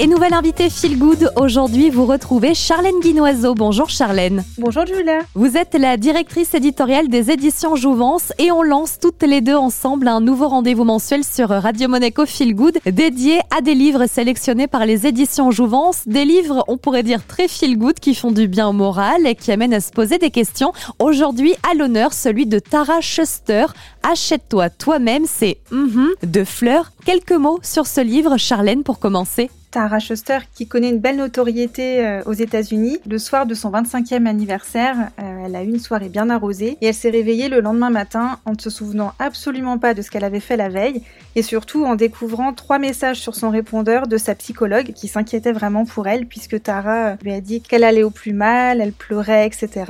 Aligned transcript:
Et 0.00 0.06
nouvelle 0.06 0.34
invitée 0.34 0.70
Feel 0.70 0.96
Good, 0.96 1.32
aujourd'hui 1.34 1.90
vous 1.90 2.06
retrouvez 2.06 2.54
Charlène 2.54 3.00
Guinoiseau. 3.00 3.56
Bonjour 3.56 3.90
Charlène. 3.90 4.44
Bonjour 4.56 4.86
Julia. 4.86 5.18
Vous 5.34 5.56
êtes 5.56 5.74
la 5.74 5.96
directrice 5.96 6.54
éditoriale 6.54 7.08
des 7.08 7.32
éditions 7.32 7.74
Jouvence 7.74 8.32
et 8.38 8.52
on 8.52 8.62
lance 8.62 9.00
toutes 9.00 9.24
les 9.24 9.40
deux 9.40 9.56
ensemble 9.56 10.06
un 10.06 10.20
nouveau 10.20 10.46
rendez-vous 10.46 10.84
mensuel 10.84 11.24
sur 11.24 11.48
Radio 11.48 11.88
Monaco 11.88 12.26
Feel 12.26 12.54
Good 12.54 12.78
dédié 12.86 13.40
à 13.50 13.60
des 13.60 13.74
livres 13.74 14.06
sélectionnés 14.06 14.68
par 14.68 14.86
les 14.86 15.08
éditions 15.08 15.50
Jouvence. 15.50 16.06
Des 16.06 16.24
livres, 16.24 16.64
on 16.68 16.76
pourrait 16.76 17.02
dire 17.02 17.26
très 17.26 17.48
feel 17.48 17.76
good, 17.76 17.98
qui 17.98 18.14
font 18.14 18.30
du 18.30 18.46
bien 18.46 18.68
au 18.68 18.72
moral 18.72 19.26
et 19.26 19.34
qui 19.34 19.50
amènent 19.50 19.74
à 19.74 19.80
se 19.80 19.90
poser 19.90 20.18
des 20.18 20.30
questions. 20.30 20.72
Aujourd'hui, 21.00 21.54
à 21.68 21.74
l'honneur, 21.74 22.12
celui 22.12 22.46
de 22.46 22.60
Tara 22.60 23.00
Schuster. 23.00 23.66
Achète-toi 24.04 24.70
toi-même, 24.70 25.24
c'est 25.26 25.58
mhm 25.72 26.10
de 26.22 26.44
fleurs. 26.44 26.92
Quelques 27.04 27.32
mots 27.32 27.58
sur 27.62 27.88
ce 27.88 28.00
livre, 28.00 28.36
Charlène, 28.36 28.84
pour 28.84 29.00
commencer. 29.00 29.50
Tara 29.70 29.98
Schuster, 29.98 30.38
qui 30.54 30.66
connaît 30.66 30.88
une 30.88 30.98
belle 30.98 31.16
notoriété 31.16 32.04
euh, 32.04 32.22
aux 32.24 32.32
États-Unis, 32.32 32.98
le 33.06 33.18
soir 33.18 33.44
de 33.44 33.52
son 33.52 33.70
25e 33.70 34.26
anniversaire, 34.26 35.10
euh, 35.20 35.44
elle 35.44 35.56
a 35.56 35.62
eu 35.62 35.68
une 35.68 35.78
soirée 35.78 36.08
bien 36.08 36.30
arrosée 36.30 36.78
et 36.80 36.86
elle 36.86 36.94
s'est 36.94 37.10
réveillée 37.10 37.48
le 37.48 37.60
lendemain 37.60 37.90
matin 37.90 38.38
en 38.46 38.52
ne 38.52 38.58
se 38.58 38.70
souvenant 38.70 39.12
absolument 39.18 39.76
pas 39.76 39.92
de 39.92 40.00
ce 40.00 40.10
qu'elle 40.10 40.24
avait 40.24 40.40
fait 40.40 40.56
la 40.56 40.70
veille 40.70 41.02
et 41.36 41.42
surtout 41.42 41.84
en 41.84 41.96
découvrant 41.96 42.54
trois 42.54 42.78
messages 42.78 43.20
sur 43.20 43.34
son 43.34 43.50
répondeur 43.50 44.06
de 44.06 44.16
sa 44.16 44.34
psychologue 44.34 44.92
qui 44.94 45.06
s'inquiétait 45.06 45.52
vraiment 45.52 45.84
pour 45.84 46.08
elle 46.08 46.26
puisque 46.26 46.62
Tara 46.62 47.16
lui 47.22 47.32
a 47.32 47.40
dit 47.42 47.60
qu'elle 47.60 47.84
allait 47.84 48.02
au 48.02 48.10
plus 48.10 48.32
mal, 48.32 48.80
elle 48.80 48.92
pleurait, 48.92 49.46
etc. 49.46 49.84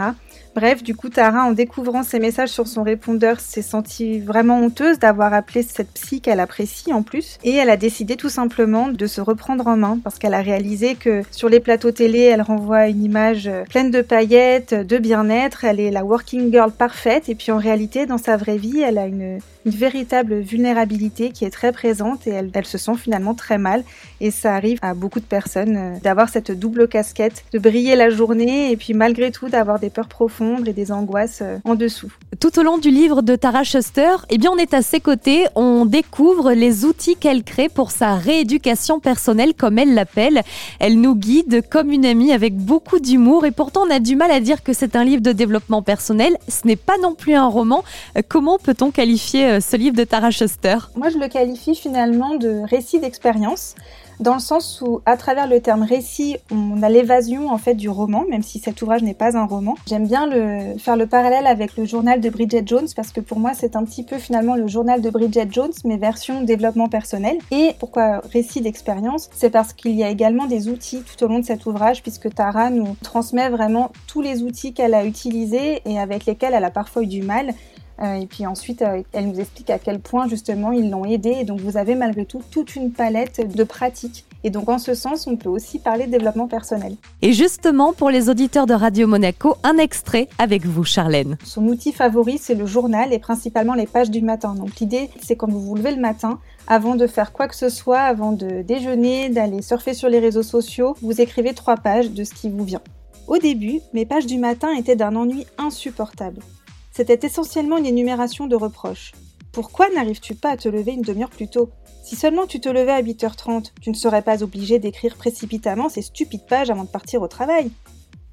Bref, 0.59 0.83
du 0.83 0.97
coup, 0.97 1.09
Tara, 1.09 1.45
en 1.45 1.53
découvrant 1.53 2.03
ces 2.03 2.19
messages 2.19 2.49
sur 2.49 2.67
son 2.67 2.83
répondeur, 2.83 3.39
s'est 3.39 3.63
sentie 3.63 4.19
vraiment 4.19 4.59
honteuse 4.59 4.99
d'avoir 4.99 5.33
appelé 5.33 5.63
cette 5.63 5.93
psy 5.93 6.21
qu'elle 6.21 6.41
apprécie 6.41 6.93
en 6.93 7.05
plus. 7.05 7.39
Et 7.45 7.53
elle 7.53 7.71
a 7.71 7.77
décidé 7.77 8.17
tout 8.17 8.29
simplement 8.29 8.89
de 8.89 9.07
se 9.07 9.21
reprendre 9.21 9.69
en 9.69 9.78
parce 10.03 10.19
qu'elle 10.19 10.35
a 10.35 10.43
réalisé 10.43 10.95
que 10.95 11.23
sur 11.31 11.49
les 11.49 11.61
plateaux 11.61 11.91
télé, 11.91 12.21
elle 12.21 12.43
renvoie 12.43 12.89
une 12.89 13.03
image 13.03 13.51
pleine 13.71 13.91
de 13.91 14.03
paillettes, 14.03 14.75
de 14.75 14.99
bien-être. 14.99 15.65
Elle 15.65 15.81
est 15.81 15.91
la 15.91 16.05
working 16.05 16.51
girl 16.51 16.71
parfaite. 16.71 17.29
Et 17.29 17.35
puis 17.35 17.53
en 17.53 17.59
réalité, 17.59 18.07
dans 18.07 18.19
sa 18.19 18.37
vraie 18.37 18.59
vie, 18.59 18.81
elle 18.81 18.99
a 18.99 19.07
une, 19.07 19.41
une 19.69 19.73
véritable 19.73 20.41
vulnérabilité 20.41 21.31
qui 21.31 21.45
est 21.45 21.51
très 21.51 21.73
présente 21.73 22.27
et 22.27 22.31
elle, 22.31 22.51
elle, 22.55 22.67
se 22.67 22.79
sent 22.79 22.97
finalement 22.97 23.35
très 23.35 23.59
mal. 23.59 23.85
Et 24.21 24.31
ça 24.31 24.55
arrive 24.55 24.79
à 24.83 24.95
beaucoup 24.95 25.21
de 25.21 25.25
personnes 25.25 25.77
euh, 25.77 25.99
d'avoir 26.03 26.29
cette 26.29 26.51
double 26.51 26.89
casquette, 26.89 27.45
de 27.53 27.59
briller 27.59 27.97
la 27.97 28.11
journée 28.11 28.71
et 28.73 28.77
puis 28.77 28.95
malgré 28.95 29.31
tout 29.31 29.49
d'avoir 29.49 29.79
des 29.79 29.91
peurs 29.91 30.09
profondes 30.09 30.67
et 30.69 30.73
des 30.73 30.91
angoisses 30.93 31.41
euh, 31.43 31.59
en 31.65 31.75
dessous. 31.75 32.11
Tout 32.41 32.59
au 32.59 32.63
long 32.63 32.79
du 32.79 32.91
livre 32.91 33.23
de 33.23 33.37
Tara 33.37 33.65
Schuster, 33.65 34.17
eh 34.31 34.39
bien 34.39 34.51
on 34.53 34.57
est 34.57 34.75
à 34.75 34.83
ses 34.83 35.01
côtés, 35.01 35.47
on 35.55 35.85
découvre 35.85 36.53
les 36.53 36.85
outils 36.85 37.17
qu'elle 37.17 37.43
crée 37.43 37.69
pour 37.69 37.91
sa 37.91 38.15
rééducation 38.15 39.01
personnelle 39.01 39.55
comme 39.59 39.79
elle 39.79 39.95
l'appelle. 39.95 40.43
Elle 40.79 41.01
nous 41.01 41.15
guide 41.15 41.63
comme 41.69 41.93
une 41.93 42.07
amie 42.07 42.33
avec 42.33 42.57
beaucoup 42.57 43.01
d'humour 43.01 43.45
et 43.45 43.51
pourtant 43.51 43.83
on 43.87 43.91
a 43.91 43.99
du 43.99 44.17
mal 44.17 44.31
à 44.31 44.41
dire 44.41 44.63
que 44.63 44.73
c'est 44.73 44.97
un 44.97 45.05
livre 45.05 45.23
de 45.23 45.33
développement 45.33 45.83
personnel. 45.83 46.37
Ce 46.49 46.67
n'est 46.67 46.77
pas 46.77 46.97
non 47.03 47.15
plus 47.15 47.35
un 47.35 47.47
roman. 47.47 47.85
Comment 48.29 48.59
peut-on 48.59 48.91
qualifier 48.91 49.61
ce 49.61 49.77
livre 49.77 49.97
de 49.97 50.05
Tara 50.05 50.31
Schuster? 50.31 50.79
Moi, 50.97 51.11
je 51.11 51.19
le 51.19 51.29
qualifie 51.29 51.75
finalement 51.75 52.37
de 52.37 52.63
récit 52.69 53.01
d'expérience 53.01 53.75
dans 54.21 54.35
le 54.35 54.41
sens 54.41 54.83
où, 54.85 55.01
à 55.07 55.17
travers 55.17 55.47
le 55.47 55.61
terme 55.61 55.83
récit, 55.83 56.37
on 56.51 56.83
a 56.83 56.89
l'évasion 56.89 57.51
en 57.51 57.59
fait 57.59 57.75
du 57.75 57.89
roman, 57.89 58.25
même 58.29 58.43
si 58.43 58.59
cet 58.59 58.83
ouvrage 58.83 59.03
n'est 59.03 59.15
pas 59.15 59.37
un 59.37 59.47
roman. 59.47 59.77
J'aime 59.87 60.07
bien 60.07 60.27
le, 60.27 60.77
faire 60.79 60.97
le 60.97 61.07
parallèle 61.07 61.47
avec 61.47 61.77
le 61.77 61.85
journal 61.85 62.21
de 62.21 62.29
Bridget 62.29 62.65
Jones 62.67 62.89
parce 62.97 63.13
que 63.13 63.21
pour 63.21 63.39
moi 63.39 63.53
c'est 63.55 63.77
un 63.77 63.85
petit 63.85 64.03
peu 64.03 64.19
finalement 64.19 64.57
le 64.57 64.67
journal 64.67 65.01
de 65.01 65.11
Bridget 65.11 65.49
Jones, 65.51 65.73
mais 65.85 65.97
version 65.97 66.43
développement 66.43 66.89
personnel. 66.89 67.39
Et 67.51 67.73
pourquoi 67.79 68.21
récit 68.33 68.61
d'expérience? 68.61 69.31
C'est 69.33 69.51
parce 69.51 69.73
qu'il 69.73 69.93
y 69.93 70.03
a 70.03 70.09
également 70.09 70.47
des 70.47 70.69
outils 70.69 71.03
tout 71.03 71.25
au 71.25 71.29
long 71.29 71.39
de 71.39 71.45
cet 71.45 71.67
ouvrage, 71.67 72.03
puisque 72.03 72.35
Tara 72.35 72.71
nous 72.71 72.97
transmet 73.03 73.49
vraiment 73.49 73.93
tous 74.07 74.21
les 74.21 74.43
outils 74.43 74.73
qu'elle 74.73 74.95
a 74.95 75.05
utilisés 75.05 75.81
et 75.85 75.99
avec 75.99 76.27
lesquels 76.27 76.55
elle 76.55 76.65
a 76.65 76.71
parfois 76.71 77.03
eu 77.03 77.07
du 77.07 77.23
mal 77.23 77.55
et 78.01 78.27
puis 78.27 78.47
ensuite, 78.47 78.83
euh, 78.83 79.03
elle 79.13 79.29
nous 79.29 79.41
explique 79.41 79.71
à 79.71 79.79
quel 79.79 79.99
point 79.99 80.29
justement 80.29 80.73
ils 80.73 80.91
l'ont 80.91 81.05
aidé. 81.05 81.37
Et 81.41 81.45
donc 81.45 81.61
vous 81.61 81.77
avez 81.77 81.95
malgré 81.95 82.25
tout 82.25 82.43
toute 82.51 82.77
une 82.77 82.93
palette 82.93 83.55
de 83.55 83.65
pratiques. 83.65 84.25
Et 84.45 84.51
donc 84.51 84.69
en 84.69 84.79
ce 84.79 84.95
sens, 84.95 85.27
on 85.27 85.37
peut 85.37 85.49
aussi 85.49 85.79
parler 85.79 86.07
de 86.07 86.13
développement 86.13 86.47
personnel. 86.47 86.95
Et 87.23 87.33
justement, 87.33 87.93
pour 87.93 88.11
les 88.11 88.29
auditeurs 88.29 88.67
de 88.67 88.75
Radio 88.75 89.09
Monaco, 89.09 89.57
un 89.65 89.79
extrait 89.79 90.29
avec 90.39 90.65
vous, 90.65 90.85
Charlène. 90.85 91.37
Son 91.43 91.67
outil 91.67 91.93
favori, 91.93 92.39
c'est 92.39 92.55
le 92.55 92.67
journal 92.67 93.13
et 93.13 93.19
principalement 93.19 93.75
les 93.75 93.87
pages 93.87 94.11
du 94.11 94.23
matin. 94.23 94.55
Donc 94.55 94.79
l'idée, 94.81 95.11
c'est 95.21 95.35
quand 95.35 95.51
vous 95.51 95.61
vous 95.61 95.75
levez 95.75 95.95
le 95.95 96.01
matin, 96.01 96.39
avant 96.69 96.95
de 96.95 97.07
faire 97.07 97.33
quoi 97.33 97.49
que 97.49 97.57
ce 97.57 97.69
soit, 97.69 98.01
avant 98.01 98.33
de 98.33 98.63
déjeuner, 98.63 99.29
d'aller 99.29 99.63
surfer 99.63 99.95
sur 99.95 100.09
les 100.09 100.21
réseaux 100.21 100.43
sociaux, 100.43 100.95
vous 101.03 101.21
écrivez 101.21 101.53
trois 101.55 101.77
pages 101.77 102.11
de 102.11 102.23
ce 102.23 102.35
qui 102.35 102.49
vous 102.49 102.65
vient. 102.65 102.83
Au 103.27 103.39
début, 103.39 103.81
mes 103.93 104.07
pages 104.07 104.27
du 104.27 104.39
matin 104.39 104.73
étaient 104.73 104.97
d'un 104.97 105.17
ennui 105.17 105.47
insupportable. 105.59 106.41
C'était 106.99 107.25
essentiellement 107.25 107.77
une 107.77 107.87
énumération 107.87 108.49
de 108.49 108.57
reproches. 108.57 109.13
Pourquoi 109.53 109.89
n'arrives-tu 109.89 110.35
pas 110.35 110.51
à 110.51 110.57
te 110.57 110.69
lever 110.69 110.95
une 110.95 111.03
demi-heure 111.03 111.31
plus 111.31 111.47
tôt 111.47 111.71
Si 112.03 112.17
seulement 112.17 112.49
tu 112.49 112.59
te 112.59 112.69
levais 112.69 112.91
à 112.91 113.01
8h30, 113.01 113.71
tu 113.81 113.91
ne 113.91 113.95
serais 113.95 114.23
pas 114.23 114.43
obligé 114.43 114.81
d'écrire 114.81 115.15
précipitamment 115.15 115.89
ces 115.89 116.03
stupides 116.03 116.45
pages 116.49 116.71
avant 116.71 116.83
de 116.83 116.89
partir 116.89 117.23
au 117.23 117.29
travail. 117.29 117.71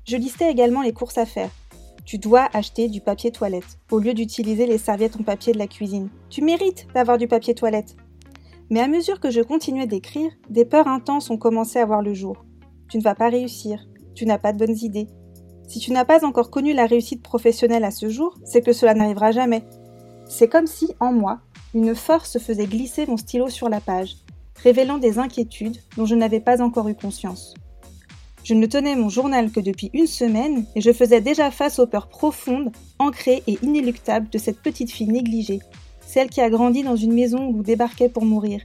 Je 0.08 0.18
listais 0.18 0.50
également 0.50 0.82
les 0.82 0.94
courses 0.94 1.20
à 1.20 1.28
faire. 1.28 1.52
Tu 2.06 2.18
dois 2.18 2.50
acheter 2.54 2.88
du 2.88 3.02
papier 3.02 3.32
toilette, 3.32 3.78
au 3.92 4.00
lieu 4.00 4.16
d'utiliser 4.16 4.66
les 4.66 4.80
serviettes 4.80 5.18
en 5.20 5.24
papier 5.24 5.54
de 5.54 5.60
la 5.60 5.68
cuisine. 5.68 6.10
Tu 6.32 6.42
mérites 6.42 6.88
d'avoir 6.96 7.20
du 7.20 7.28
papier 7.28 7.54
toilette. 7.54 7.96
Mais 8.72 8.80
à 8.80 8.88
mesure 8.88 9.20
que 9.20 9.30
je 9.30 9.42
continuais 9.42 9.86
d'écrire, 9.86 10.32
des 10.50 10.66
peurs 10.66 10.88
intenses 10.88 11.30
ont 11.30 11.38
commencé 11.38 11.78
à 11.78 11.86
voir 11.86 12.02
le 12.02 12.16
jour. 12.16 12.44
Tu 12.90 12.98
ne 12.98 13.04
vas 13.04 13.14
pas 13.14 13.30
réussir, 13.30 13.86
tu 14.16 14.26
n'as 14.26 14.40
pas 14.40 14.54
de 14.54 14.58
bonnes 14.58 14.80
idées, 14.82 15.10
si 15.68 15.80
tu 15.80 15.92
n'as 15.92 16.06
pas 16.06 16.26
encore 16.26 16.50
connu 16.50 16.74
la 16.74 16.86
réussite 16.86 17.24
professionnelle 17.24 17.84
à 17.84 17.92
ce 17.92 18.10
jour, 18.10 18.36
c'est 18.44 18.62
que 18.62 18.74
cela 18.74 18.94
n'arrivera 18.94 19.32
jamais. 19.32 19.64
C'est 20.28 20.48
comme 20.48 20.68
si, 20.68 20.94
en 21.00 21.12
moi, 21.12 21.40
une 21.74 21.96
force 21.96 22.40
faisait 22.40 22.68
glisser 22.68 23.06
mon 23.06 23.18
stylo 23.18 23.50
sur 23.50 23.70
la 23.70 23.82
page, 23.82 24.16
révélant 24.64 24.98
des 24.98 25.20
inquiétudes 25.20 25.78
dont 25.98 26.06
je 26.06 26.16
n'avais 26.16 26.40
pas 26.40 26.62
encore 26.62 26.88
eu 26.88 26.96
conscience. 26.96 27.54
Je 28.44 28.54
ne 28.54 28.68
tenais 28.68 28.96
mon 28.96 29.10
journal 29.10 29.52
que 29.52 29.60
depuis 29.60 29.90
une 29.94 30.08
semaine 30.08 30.66
et 30.76 30.82
je 30.82 30.94
faisais 30.94 31.20
déjà 31.20 31.50
face 31.50 31.80
aux 31.80 31.88
peurs 31.88 32.08
profondes, 32.08 32.72
ancrées 33.00 33.42
et 33.48 33.58
inéluctables 33.64 34.30
de 34.30 34.38
cette 34.38 34.60
petite 34.60 34.92
fille 34.92 35.08
négligée, 35.08 35.62
celle 36.06 36.30
qui 36.30 36.42
a 36.42 36.50
grandi 36.52 36.84
dans 36.84 36.96
une 36.96 37.14
maison 37.14 37.48
où 37.48 37.64
débarquait 37.64 38.08
pour 38.10 38.24
mourir, 38.24 38.62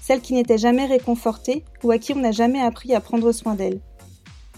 celle 0.00 0.20
qui 0.20 0.34
n'était 0.34 0.58
jamais 0.58 0.86
réconfortée 0.86 1.64
ou 1.82 1.90
à 1.90 1.98
qui 1.98 2.12
on 2.12 2.20
n'a 2.20 2.30
jamais 2.30 2.60
appris 2.60 2.94
à 2.94 3.00
prendre 3.00 3.32
soin 3.32 3.54
d'elle. 3.56 3.80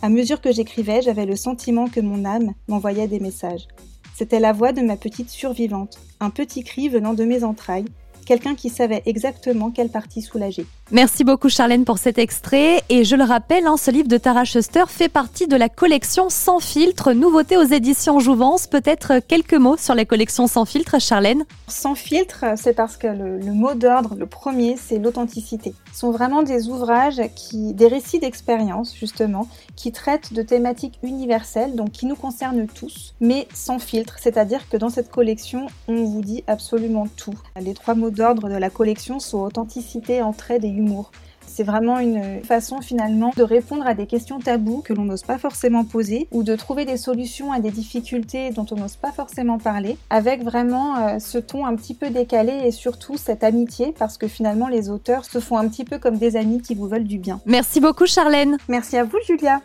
À 0.03 0.09
mesure 0.09 0.41
que 0.41 0.53
j'écrivais, 0.53 1.01
j'avais 1.03 1.27
le 1.27 1.37
sentiment 1.37 1.89
que 1.89 2.01
mon 2.01 2.25
âme 2.25 2.53
m'envoyait 2.69 3.09
des 3.09 3.19
messages. 3.19 3.67
C'était 4.15 4.41
la 4.41 4.53
voix 4.53 4.73
de 4.73 4.83
ma 4.83 4.97
petite 4.97 5.31
survivante, 5.31 5.99
un 6.21 6.31
petit 6.31 6.65
cri 6.65 6.89
venant 6.89 7.15
de 7.15 7.25
mes 7.25 7.45
entrailles, 7.45 7.87
quelqu'un 8.27 8.55
qui 8.55 8.69
savait 8.69 9.03
exactement 9.07 9.71
quelle 9.71 9.89
partie 9.89 10.21
soulager. 10.21 10.67
Merci 10.93 11.25
beaucoup 11.25 11.49
Charlène 11.49 11.85
pour 11.85 11.99
cet 11.99 12.19
extrait. 12.19 12.83
Et 12.91 13.05
je 13.05 13.17
le 13.17 13.25
rappelle, 13.25 13.67
hein, 13.67 13.77
ce 13.77 13.91
livre 13.91 14.09
de 14.09 14.19
Tara 14.19 14.45
Schuster 14.45 14.85
fait 14.89 15.09
partie 15.09 15.47
de 15.47 15.57
la 15.57 15.69
collection 15.69 16.29
Sans 16.29 16.61
filtre, 16.61 17.13
nouveauté 17.13 17.57
aux 17.57 17.63
éditions 17.63 18.19
Jouvence. 18.21 18.67
Peut-être 18.67 19.21
quelques 19.27 19.55
mots 19.55 19.77
sur 19.77 19.95
la 19.95 20.05
collection 20.05 20.47
Sans 20.47 20.65
filtre, 20.65 21.01
Charlène? 21.01 21.45
Sans 21.67 21.95
filtre, 21.95 22.45
c'est 22.57 22.75
parce 22.75 22.97
que 22.97 23.07
le, 23.07 23.39
le 23.39 23.53
mot 23.53 23.75
d'ordre, 23.75 24.15
le 24.15 24.27
premier, 24.27 24.77
c'est 24.77 24.99
l'authenticité. 24.99 25.75
Ce 25.93 26.01
sont 26.01 26.11
vraiment 26.11 26.43
des 26.43 26.69
ouvrages, 26.69 27.23
qui, 27.35 27.73
des 27.73 27.87
récits 27.89 28.19
d'expérience 28.19 28.95
justement, 28.95 29.49
qui 29.77 29.93
traitent 29.93 30.33
de 30.33 30.43
thématiques 30.43 30.99
universelles, 31.03 31.75
donc 31.75 31.93
qui 31.93 32.07
nous 32.07 32.17
concernent 32.17 32.67
tous, 32.67 33.15
mais 33.21 33.49
sans 33.55 33.79
filtre. 33.79 34.17
C'est-à-dire 34.21 34.69
que 34.69 34.77
dans 34.77 34.91
cette 34.91 35.11
collection, 35.11 35.67
on 35.89 36.05
vous 36.05 36.23
dit 36.23 36.45
absolument 36.47 37.07
tout. 37.17 37.35
Les 37.61 37.75
trois 37.75 37.95
mots 37.95 38.11
d'ordre 38.17 38.49
de 38.49 38.57
la 38.57 38.71
collection 38.71 39.21
sont 39.21 39.39
authenticité, 39.39 40.23
entraide 40.23 40.65
et 40.65 40.69
humour. 40.69 41.13
C'est 41.47 41.63
vraiment 41.63 41.99
une 41.99 42.43
façon 42.43 42.81
finalement 42.81 43.33
de 43.37 43.43
répondre 43.43 43.87
à 43.87 43.95
des 43.95 44.07
questions 44.07 44.41
tabous 44.41 44.83
que 44.83 44.93
l'on 44.93 45.05
n'ose 45.05 45.23
pas 45.23 45.39
forcément 45.39 45.85
poser 45.85 46.29
ou 46.33 46.43
de 46.43 46.55
trouver 46.57 46.85
des 46.85 46.97
solutions 46.97 47.53
à 47.53 47.61
des 47.61 47.71
difficultés 47.71 48.51
dont 48.51 48.67
on 48.73 48.75
n'ose 48.75 48.97
pas 48.97 49.13
forcément 49.13 49.59
parler 49.59 49.97
avec 50.11 50.43
vraiment 50.43 50.97
euh, 50.97 51.19
ce 51.19 51.39
ton 51.39 51.65
un 51.65 51.75
petit 51.77 51.95
peu 51.95 52.11
décalé 52.11 52.53
et 52.65 52.73
surtout 52.73 53.17
cette 53.17 53.45
amitié 53.45 53.95
parce 53.99 54.19
que 54.19 54.29
finalement 54.29 54.69
les 54.69 54.91
auteurs 54.91 55.25
se 55.25 55.39
font 55.39 55.57
un 55.57 55.69
petit 55.69 55.85
peu 55.85 55.99
comme 55.99 56.19
des 56.19 56.37
amis 56.37 56.61
qui 56.61 56.75
vous 56.75 56.89
veulent 56.89 57.05
du 57.05 57.19
bien. 57.19 57.41
Merci 57.47 57.81
beaucoup 57.81 58.07
Charlène. 58.07 58.59
Merci 58.69 58.97
à 58.97 59.05
vous 59.05 59.19
Julia. 59.27 59.61